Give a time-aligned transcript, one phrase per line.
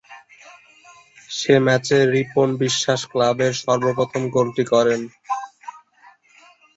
[1.29, 5.01] সে ম্যাচে রিপন বিশ্বাস ক্লাবের সর্বপ্রথম গোলটি করেন।